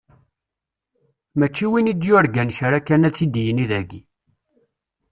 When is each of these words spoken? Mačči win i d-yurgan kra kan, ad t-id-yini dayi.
Mačči 1.37 1.65
win 1.69 1.91
i 1.91 1.93
d-yurgan 1.95 2.49
kra 2.57 2.79
kan, 2.87 3.07
ad 3.07 3.13
t-id-yini 3.15 3.65
dayi. 3.71 4.01